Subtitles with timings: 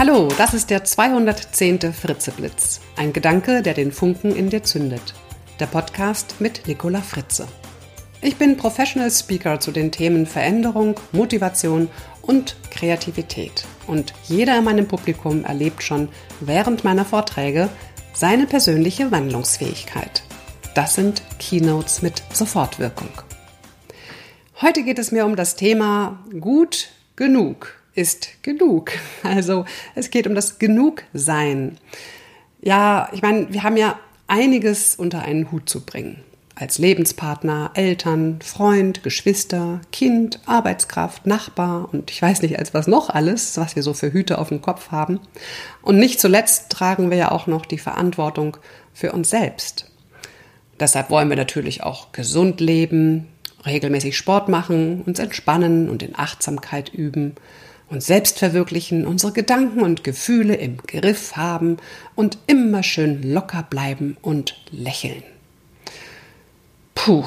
[0.00, 1.92] Hallo, das ist der 210.
[1.92, 2.80] Fritzeblitz.
[2.96, 5.12] Ein Gedanke, der den Funken in dir zündet.
[5.58, 7.46] Der Podcast mit Nicola Fritze.
[8.22, 11.90] Ich bin Professional Speaker zu den Themen Veränderung, Motivation
[12.22, 13.66] und Kreativität.
[13.86, 16.08] Und jeder in meinem Publikum erlebt schon
[16.40, 17.68] während meiner Vorträge
[18.14, 20.22] seine persönliche Wandlungsfähigkeit.
[20.74, 23.10] Das sind Keynotes mit Sofortwirkung.
[24.62, 28.92] Heute geht es mir um das Thema gut genug ist genug.
[29.22, 31.78] Also es geht um das Genugsein.
[32.62, 36.22] Ja, ich meine, wir haben ja einiges unter einen Hut zu bringen.
[36.54, 43.08] Als Lebenspartner, Eltern, Freund, Geschwister, Kind, Arbeitskraft, Nachbar und ich weiß nicht, als was noch
[43.08, 45.20] alles, was wir so für Hüte auf dem Kopf haben.
[45.80, 48.58] Und nicht zuletzt tragen wir ja auch noch die Verantwortung
[48.92, 49.90] für uns selbst.
[50.78, 53.28] Deshalb wollen wir natürlich auch gesund leben,
[53.64, 57.36] regelmäßig Sport machen, uns entspannen und in Achtsamkeit üben
[57.90, 61.76] uns selbst verwirklichen, unsere Gedanken und Gefühle im Griff haben
[62.14, 65.24] und immer schön locker bleiben und lächeln.
[66.94, 67.24] Puh,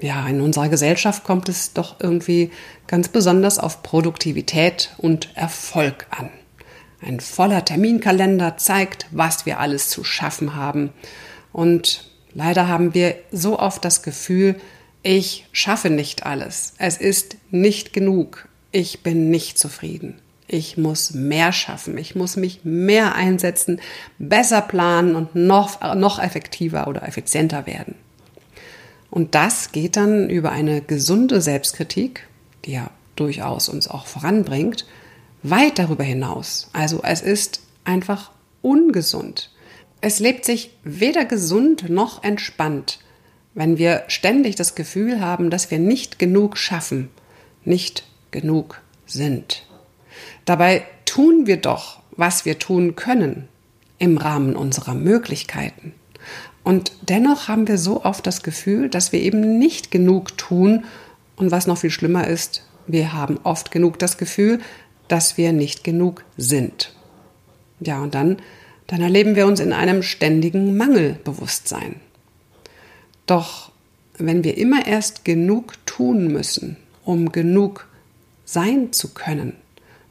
[0.00, 2.50] ja, in unserer Gesellschaft kommt es doch irgendwie
[2.86, 6.30] ganz besonders auf Produktivität und Erfolg an.
[7.02, 10.90] Ein voller Terminkalender zeigt, was wir alles zu schaffen haben.
[11.52, 14.56] Und leider haben wir so oft das Gefühl,
[15.02, 16.74] ich schaffe nicht alles.
[16.78, 20.20] Es ist nicht genug ich bin nicht zufrieden.
[20.48, 21.98] Ich muss mehr schaffen.
[21.98, 23.80] Ich muss mich mehr einsetzen,
[24.18, 27.96] besser planen und noch, noch effektiver oder effizienter werden.
[29.10, 32.26] Und das geht dann über eine gesunde Selbstkritik,
[32.64, 34.86] die ja durchaus uns auch voranbringt,
[35.42, 36.68] weit darüber hinaus.
[36.72, 38.30] Also es ist einfach
[38.62, 39.50] ungesund.
[40.00, 42.98] Es lebt sich weder gesund noch entspannt,
[43.54, 47.08] wenn wir ständig das Gefühl haben, dass wir nicht genug schaffen,
[47.64, 49.66] nicht genug sind.
[50.44, 53.48] Dabei tun wir doch, was wir tun können
[53.98, 55.94] im Rahmen unserer Möglichkeiten.
[56.64, 60.84] Und dennoch haben wir so oft das Gefühl, dass wir eben nicht genug tun
[61.36, 64.60] und was noch viel schlimmer ist, wir haben oft genug das Gefühl,
[65.08, 66.92] dass wir nicht genug sind.
[67.80, 68.38] Ja, und dann,
[68.86, 71.96] dann erleben wir uns in einem ständigen Mangelbewusstsein.
[73.26, 73.70] Doch
[74.18, 77.86] wenn wir immer erst genug tun müssen, um genug
[78.46, 79.54] sein zu können,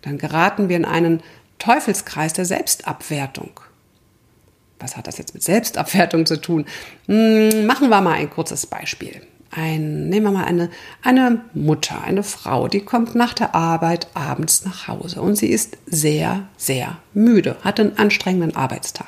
[0.03, 1.23] dann geraten wir in einen
[1.57, 3.49] Teufelskreis der Selbstabwertung.
[4.79, 6.65] Was hat das jetzt mit Selbstabwertung zu tun?
[7.07, 9.21] Hm, machen wir mal ein kurzes Beispiel.
[9.49, 10.69] Ein, nehmen wir mal eine,
[11.01, 15.77] eine Mutter, eine Frau, die kommt nach der Arbeit abends nach Hause und sie ist
[15.85, 19.07] sehr, sehr müde, hat einen anstrengenden Arbeitstag.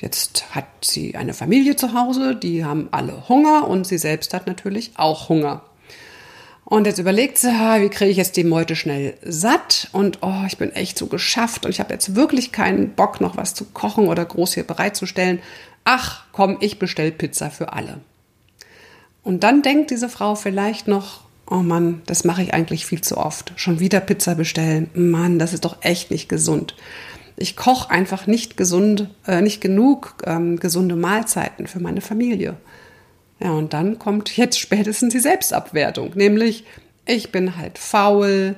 [0.00, 4.46] Jetzt hat sie eine Familie zu Hause, die haben alle Hunger und sie selbst hat
[4.46, 5.62] natürlich auch Hunger.
[6.70, 9.88] Und jetzt überlegt sie, wie kriege ich jetzt die Meute schnell satt?
[9.90, 13.36] Und oh, ich bin echt so geschafft und ich habe jetzt wirklich keinen Bock, noch
[13.36, 15.40] was zu kochen oder groß hier bereitzustellen.
[15.82, 17.98] Ach, komm, ich bestell Pizza für alle.
[19.24, 23.18] Und dann denkt diese Frau vielleicht noch, oh Mann, das mache ich eigentlich viel zu
[23.18, 23.52] oft.
[23.56, 24.90] Schon wieder Pizza bestellen.
[24.94, 26.76] Mann, das ist doch echt nicht gesund.
[27.36, 32.58] Ich koche einfach nicht gesund, äh, nicht genug ähm, gesunde Mahlzeiten für meine Familie.
[33.42, 36.64] Ja, und dann kommt jetzt spätestens die Selbstabwertung, nämlich
[37.06, 38.56] ich bin halt faul.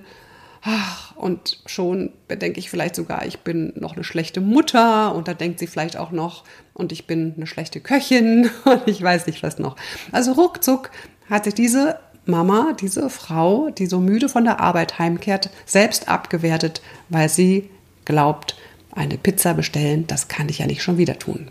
[0.64, 5.34] Ach, und schon bedenke ich vielleicht sogar, ich bin noch eine schlechte Mutter und da
[5.34, 6.44] denkt sie vielleicht auch noch,
[6.74, 9.76] und ich bin eine schlechte Köchin und ich weiß nicht was noch.
[10.12, 10.90] Also ruckzuck
[11.28, 16.80] hat sich diese Mama, diese Frau, die so müde von der Arbeit heimkehrt, selbst abgewertet,
[17.08, 17.68] weil sie
[18.04, 18.56] glaubt,
[18.92, 21.48] eine Pizza bestellen, das kann ich ja nicht schon wieder tun.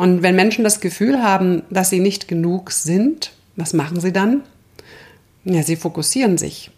[0.00, 4.44] Und wenn Menschen das Gefühl haben, dass sie nicht genug sind, was machen sie dann?
[5.44, 6.70] Ja, sie fokussieren sich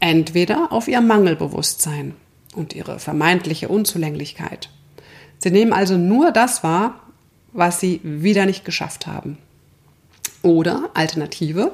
[0.00, 2.14] entweder auf ihr Mangelbewusstsein
[2.54, 4.70] und ihre vermeintliche Unzulänglichkeit.
[5.40, 7.02] Sie nehmen also nur das wahr,
[7.52, 9.36] was sie wieder nicht geschafft haben.
[10.40, 11.72] Oder Alternative,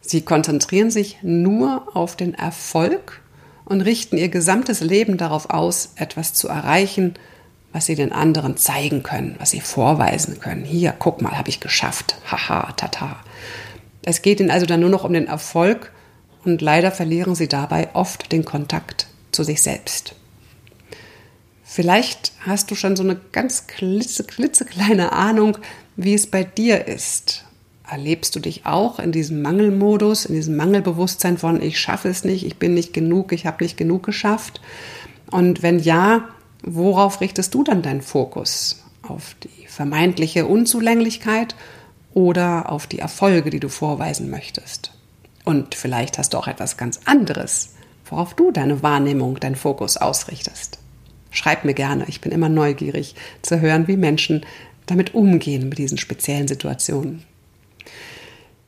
[0.00, 3.20] sie konzentrieren sich nur auf den Erfolg
[3.66, 7.16] und richten ihr gesamtes Leben darauf aus, etwas zu erreichen,
[7.72, 10.64] was sie den anderen zeigen können, was sie vorweisen können.
[10.64, 12.16] Hier, guck mal, habe ich geschafft.
[12.30, 13.16] Haha, tata.
[14.02, 15.92] Es geht ihnen also dann nur noch um den Erfolg
[16.44, 20.14] und leider verlieren sie dabei oft den Kontakt zu sich selbst.
[21.64, 25.56] Vielleicht hast du schon so eine ganz klitzekleine Ahnung,
[25.96, 27.44] wie es bei dir ist.
[27.90, 32.44] Erlebst du dich auch in diesem Mangelmodus, in diesem Mangelbewusstsein von ich schaffe es nicht,
[32.44, 34.60] ich bin nicht genug, ich habe nicht genug geschafft?
[35.30, 36.28] Und wenn ja,
[36.62, 38.82] Worauf richtest du dann deinen Fokus?
[39.02, 41.56] Auf die vermeintliche Unzulänglichkeit
[42.14, 44.92] oder auf die Erfolge, die du vorweisen möchtest?
[45.44, 47.74] Und vielleicht hast du auch etwas ganz anderes,
[48.04, 50.78] worauf du deine Wahrnehmung, deinen Fokus ausrichtest.
[51.30, 54.44] Schreib mir gerne, ich bin immer neugierig zu hören, wie Menschen
[54.86, 57.24] damit umgehen mit diesen speziellen Situationen.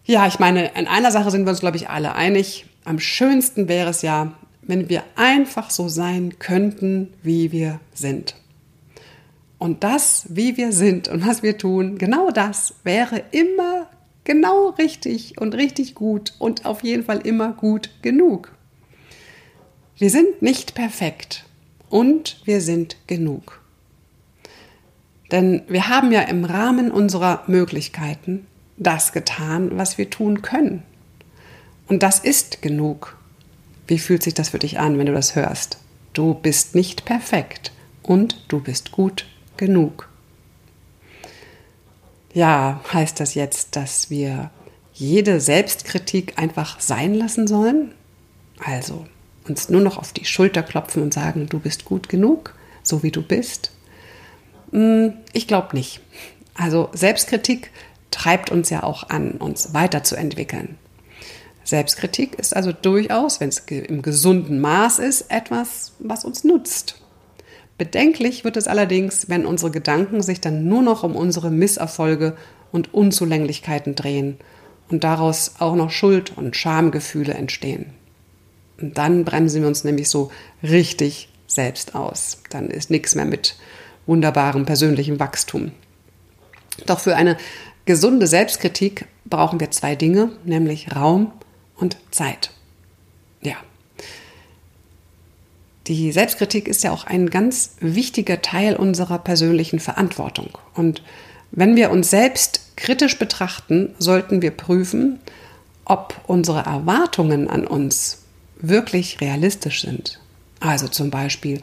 [0.04, 2.66] Ja, ich meine, in einer Sache sind wir uns, glaube ich, alle einig.
[2.84, 4.32] Am schönsten wäre es ja,
[4.66, 8.36] wenn wir einfach so sein könnten, wie wir sind.
[9.58, 13.88] Und das, wie wir sind und was wir tun, genau das wäre immer
[14.24, 18.52] genau richtig und richtig gut und auf jeden Fall immer gut genug.
[19.96, 21.44] Wir sind nicht perfekt
[21.88, 23.60] und wir sind genug.
[25.30, 28.46] Denn wir haben ja im Rahmen unserer Möglichkeiten
[28.76, 30.82] das getan, was wir tun können.
[31.86, 33.16] Und das ist genug.
[33.86, 35.78] Wie fühlt sich das für dich an, wenn du das hörst?
[36.12, 37.72] Du bist nicht perfekt
[38.02, 39.26] und du bist gut
[39.56, 40.08] genug.
[42.32, 44.50] Ja, heißt das jetzt, dass wir
[44.92, 47.92] jede Selbstkritik einfach sein lassen sollen?
[48.64, 49.06] Also
[49.46, 53.10] uns nur noch auf die Schulter klopfen und sagen, du bist gut genug, so wie
[53.10, 53.72] du bist?
[54.72, 56.00] Hm, ich glaube nicht.
[56.54, 57.70] Also Selbstkritik
[58.10, 60.78] treibt uns ja auch an, uns weiterzuentwickeln.
[61.64, 67.00] Selbstkritik ist also durchaus, wenn es im gesunden Maß ist, etwas, was uns nutzt.
[67.78, 72.36] Bedenklich wird es allerdings, wenn unsere Gedanken sich dann nur noch um unsere Misserfolge
[72.70, 74.36] und Unzulänglichkeiten drehen
[74.90, 77.86] und daraus auch noch Schuld- und Schamgefühle entstehen.
[78.80, 80.30] Und dann bremsen wir uns nämlich so
[80.62, 82.42] richtig selbst aus.
[82.50, 83.56] Dann ist nichts mehr mit
[84.06, 85.72] wunderbarem persönlichem Wachstum.
[86.86, 87.36] Doch für eine
[87.86, 91.32] gesunde Selbstkritik brauchen wir zwei Dinge, nämlich Raum
[91.76, 92.50] und Zeit.
[93.42, 93.56] Ja.
[95.86, 100.56] Die Selbstkritik ist ja auch ein ganz wichtiger Teil unserer persönlichen Verantwortung.
[100.74, 101.02] Und
[101.50, 105.20] wenn wir uns selbst kritisch betrachten, sollten wir prüfen,
[105.84, 108.22] ob unsere Erwartungen an uns
[108.56, 110.20] wirklich realistisch sind.
[110.60, 111.60] Also zum Beispiel,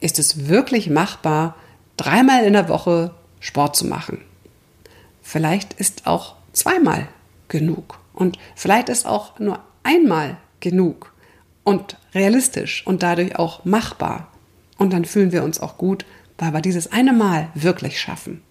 [0.00, 1.56] ist es wirklich machbar,
[1.96, 4.20] dreimal in der Woche Sport zu machen?
[5.22, 7.08] Vielleicht ist auch zweimal
[7.48, 7.98] genug.
[8.14, 11.12] Und vielleicht ist auch nur einmal genug
[11.64, 14.28] und realistisch und dadurch auch machbar.
[14.78, 16.04] Und dann fühlen wir uns auch gut,
[16.38, 18.42] weil wir dieses eine Mal wirklich schaffen.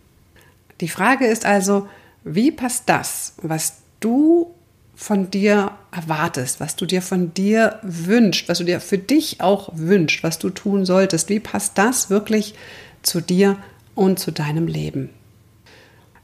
[0.81, 1.87] Die Frage ist also,
[2.23, 4.53] wie passt das, was du
[4.95, 9.69] von dir erwartest, was du dir von dir wünschst, was du dir für dich auch
[9.73, 12.53] wünschst, was du tun solltest, wie passt das wirklich
[13.01, 13.57] zu dir
[13.95, 15.09] und zu deinem Leben?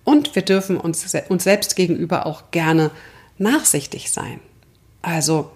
[0.04, 2.92] Und wir dürfen uns, uns selbst gegenüber auch gerne
[3.40, 4.40] nachsichtig sein.
[5.02, 5.52] Also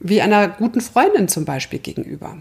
[0.00, 2.38] wie einer guten Freundin zum Beispiel gegenüber.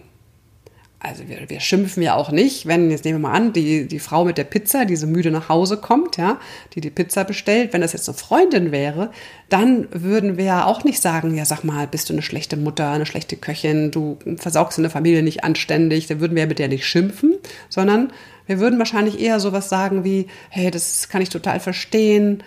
[1.00, 4.00] Also wir, wir schimpfen ja auch nicht, wenn, jetzt nehmen wir mal an, die, die
[4.00, 6.40] Frau mit der Pizza, die so müde nach Hause kommt, ja,
[6.74, 9.12] die die Pizza bestellt, wenn das jetzt eine Freundin wäre,
[9.48, 12.90] dann würden wir ja auch nicht sagen, ja sag mal, bist du eine schlechte Mutter,
[12.90, 16.58] eine schlechte Köchin, du versaugst in der Familie nicht anständig, da würden wir ja mit
[16.58, 17.36] der nicht schimpfen,
[17.70, 18.12] sondern
[18.48, 22.44] wir würden wahrscheinlich eher sowas sagen wie, hey, das kann ich total verstehen,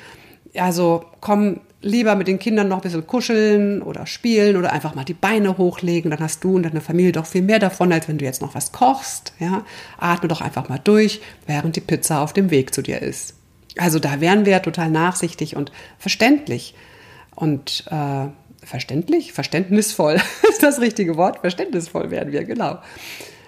[0.55, 5.05] also komm, lieber mit den Kindern noch ein bisschen kuscheln oder spielen oder einfach mal
[5.05, 8.19] die Beine hochlegen, dann hast du und deine Familie doch viel mehr davon, als wenn
[8.19, 9.33] du jetzt noch was kochst.
[9.39, 9.65] Ja?
[9.99, 13.35] Atme doch einfach mal durch, während die Pizza auf dem Weg zu dir ist.
[13.79, 16.75] Also da wären wir total nachsichtig und verständlich.
[17.35, 18.27] Und äh,
[18.67, 19.33] verständlich?
[19.33, 21.39] Verständnisvoll ist das richtige Wort.
[21.39, 22.79] Verständnisvoll werden wir, genau.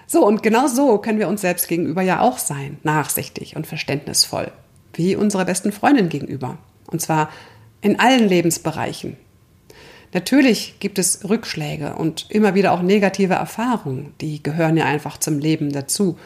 [0.07, 2.79] So, und genau so können wir uns selbst gegenüber ja auch sein.
[2.83, 4.51] Nachsichtig und verständnisvoll.
[4.93, 6.57] Wie unserer besten Freundin gegenüber.
[6.87, 7.29] Und zwar
[7.83, 9.17] in allen Lebensbereichen.
[10.13, 15.39] Natürlich gibt es Rückschläge und immer wieder auch negative Erfahrungen, die gehören ja einfach zum
[15.39, 16.17] Leben dazu.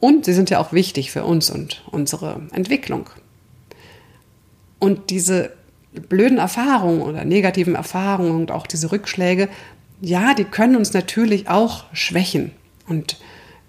[0.00, 3.10] Und sie sind ja auch wichtig für uns und unsere Entwicklung.
[4.78, 5.52] Und diese
[6.08, 9.48] blöden Erfahrungen oder negativen Erfahrungen und auch diese Rückschläge,
[10.00, 12.52] ja, die können uns natürlich auch schwächen
[12.88, 13.18] und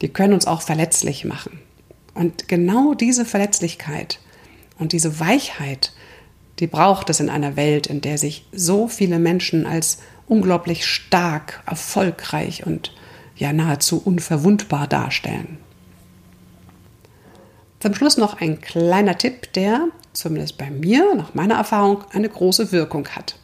[0.01, 1.59] die können uns auch verletzlich machen.
[2.13, 4.19] Und genau diese Verletzlichkeit
[4.77, 5.93] und diese Weichheit,
[6.59, 11.61] die braucht es in einer Welt, in der sich so viele Menschen als unglaublich stark,
[11.65, 12.93] erfolgreich und
[13.35, 15.57] ja nahezu unverwundbar darstellen.
[17.79, 22.71] Zum Schluss noch ein kleiner Tipp, der zumindest bei mir, nach meiner Erfahrung, eine große
[22.71, 23.37] Wirkung hat.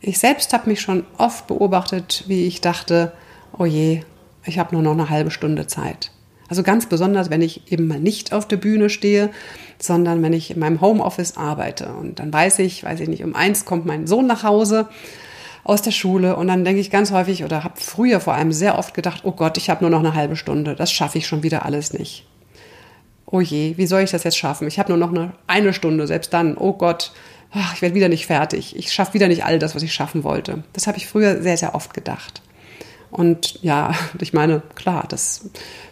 [0.00, 3.12] Ich selbst habe mich schon oft beobachtet, wie ich dachte,
[3.56, 4.02] oh je,
[4.44, 6.10] ich habe nur noch eine halbe Stunde Zeit.
[6.52, 9.30] Also ganz besonders, wenn ich eben mal nicht auf der Bühne stehe,
[9.78, 11.94] sondern wenn ich in meinem Homeoffice arbeite.
[11.94, 14.86] Und dann weiß ich, weiß ich nicht, um eins kommt mein Sohn nach Hause
[15.64, 18.78] aus der Schule und dann denke ich ganz häufig oder habe früher vor allem sehr
[18.78, 21.42] oft gedacht, oh Gott, ich habe nur noch eine halbe Stunde, das schaffe ich schon
[21.42, 22.26] wieder alles nicht.
[23.24, 24.68] Oh je, wie soll ich das jetzt schaffen?
[24.68, 27.12] Ich habe nur noch eine, eine Stunde, selbst dann, oh Gott,
[27.50, 30.22] ach, ich werde wieder nicht fertig, ich schaffe wieder nicht all das, was ich schaffen
[30.22, 30.64] wollte.
[30.74, 32.42] Das habe ich früher sehr, sehr oft gedacht.
[33.12, 35.48] Und ja, ich meine, klar, das,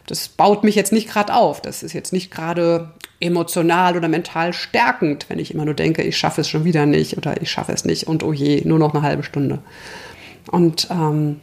[0.07, 1.63] das baut mich jetzt nicht gerade auf.
[1.63, 6.17] Das ist jetzt nicht gerade emotional oder mental stärkend, wenn ich immer nur denke, ich
[6.17, 8.95] schaffe es schon wieder nicht oder ich schaffe es nicht und oh je, nur noch
[8.95, 9.59] eine halbe Stunde.
[10.51, 11.37] Und ähm,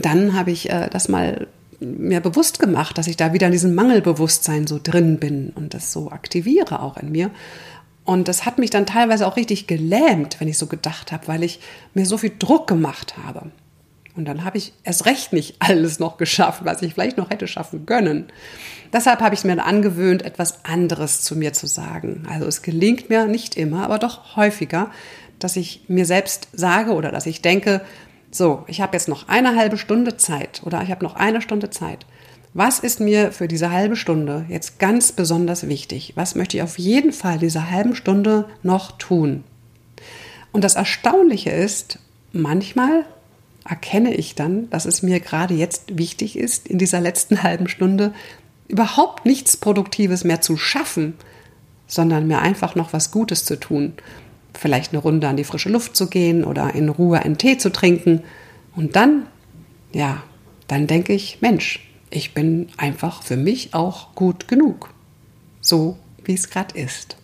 [0.00, 1.46] dann habe ich äh, das mal
[1.80, 5.92] mir bewusst gemacht, dass ich da wieder in diesem Mangelbewusstsein so drin bin und das
[5.92, 7.30] so aktiviere auch in mir.
[8.04, 11.42] Und das hat mich dann teilweise auch richtig gelähmt, wenn ich so gedacht habe, weil
[11.42, 11.60] ich
[11.94, 13.50] mir so viel Druck gemacht habe.
[14.16, 17.46] Und dann habe ich erst recht nicht alles noch geschafft, was ich vielleicht noch hätte
[17.46, 18.26] schaffen können.
[18.92, 22.26] Deshalb habe ich mir angewöhnt, etwas anderes zu mir zu sagen.
[22.28, 24.90] Also es gelingt mir nicht immer, aber doch häufiger,
[25.38, 27.80] dass ich mir selbst sage oder dass ich denke,
[28.30, 31.70] so, ich habe jetzt noch eine halbe Stunde Zeit oder ich habe noch eine Stunde
[31.70, 32.06] Zeit.
[32.52, 36.12] Was ist mir für diese halbe Stunde jetzt ganz besonders wichtig?
[36.16, 39.44] Was möchte ich auf jeden Fall diese halben Stunde noch tun?
[40.52, 42.00] Und das Erstaunliche ist,
[42.32, 43.04] manchmal
[43.70, 48.12] erkenne ich dann, dass es mir gerade jetzt wichtig ist, in dieser letzten halben Stunde
[48.68, 51.14] überhaupt nichts Produktives mehr zu schaffen,
[51.86, 53.94] sondern mir einfach noch was Gutes zu tun
[54.58, 57.70] vielleicht eine Runde an die frische Luft zu gehen oder in Ruhe einen Tee zu
[57.70, 58.22] trinken.
[58.74, 59.26] Und dann,
[59.92, 60.22] ja,
[60.68, 64.92] dann denke ich, Mensch, ich bin einfach für mich auch gut genug.
[65.60, 67.16] So, wie es gerade ist.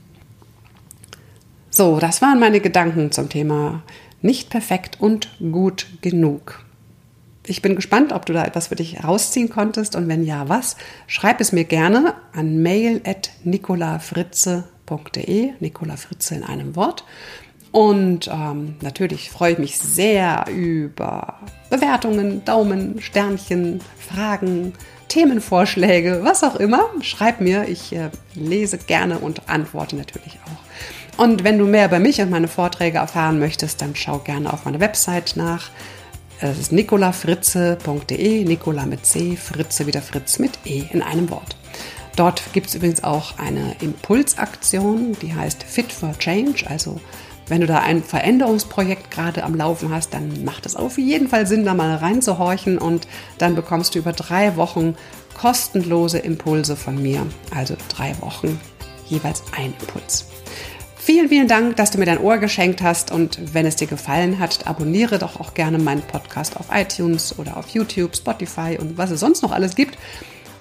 [1.70, 3.82] So, das waren meine Gedanken zum Thema
[4.26, 6.62] nicht perfekt und gut genug.
[7.46, 10.76] Ich bin gespannt, ob du da etwas für dich rausziehen konntest und wenn ja, was?
[11.06, 17.04] Schreib es mir gerne an mail at nicolafritze.com nicola.de, Nicola Fritze in einem Wort.
[17.72, 24.72] Und ähm, natürlich freue ich mich sehr über Bewertungen, Daumen, Sternchen, Fragen,
[25.08, 26.84] Themenvorschläge, was auch immer.
[27.02, 30.95] Schreib mir, ich äh, lese gerne und antworte natürlich auch.
[31.16, 34.64] Und wenn du mehr über mich und meine Vorträge erfahren möchtest, dann schau gerne auf
[34.64, 35.70] meine Website nach.
[36.40, 41.56] Es ist nicolafritze.de, Nicola mit C, Fritze wieder Fritz mit E in einem Wort.
[42.16, 46.64] Dort gibt es übrigens auch eine Impulsaktion, die heißt Fit for Change.
[46.68, 47.00] Also
[47.48, 51.46] wenn du da ein Veränderungsprojekt gerade am Laufen hast, dann macht es auf jeden Fall
[51.46, 53.06] Sinn, da mal reinzuhorchen und
[53.38, 54.96] dann bekommst du über drei Wochen
[55.38, 57.26] kostenlose Impulse von mir.
[57.54, 58.60] Also drei Wochen
[59.08, 60.26] jeweils ein Impuls.
[61.06, 64.40] Vielen, vielen Dank, dass du mir dein Ohr geschenkt hast und wenn es dir gefallen
[64.40, 69.12] hat, abonniere doch auch gerne meinen Podcast auf iTunes oder auf YouTube, Spotify und was
[69.12, 69.96] es sonst noch alles gibt.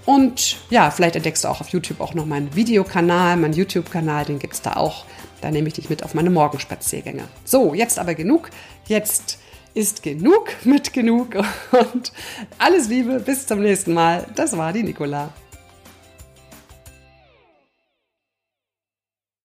[0.06, 4.38] Und ja, vielleicht entdeckst du auch auf YouTube auch noch meinen Videokanal, meinen YouTube-Kanal, den
[4.38, 5.06] gibt es da auch.
[5.42, 7.24] Da nehme ich dich mit auf meine Morgenspaziergänge.
[7.44, 8.52] So, jetzt aber genug.
[8.86, 9.40] Jetzt
[9.74, 11.38] ist genug mit genug
[11.72, 12.12] und
[12.60, 13.20] alles Liebe.
[13.20, 14.28] Bis zum nächsten Mal.
[14.36, 15.34] Das war die Nicola.